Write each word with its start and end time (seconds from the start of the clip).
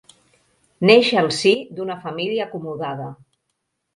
Neix 0.89 1.09
al 1.21 1.29
si 1.41 1.51
d'una 1.79 1.99
família 2.07 2.47
acomodada. 2.49 3.13